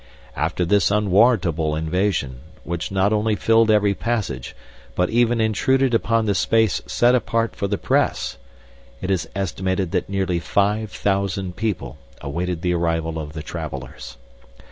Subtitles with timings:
[0.35, 4.55] After this unwarrantable invasion, which not only filled every passage,
[4.95, 8.39] but even intruded upon the space set apart for the Press,
[8.99, 14.17] it is estimated that nearly five thousand people awaited the arrival of the travelers.